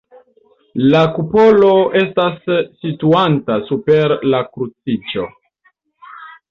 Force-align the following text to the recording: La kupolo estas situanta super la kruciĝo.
La 0.93 1.01
kupolo 1.17 1.69
estas 2.01 2.41
situanta 2.87 3.61
super 3.69 4.19
la 4.35 4.43
kruciĝo. 4.51 5.33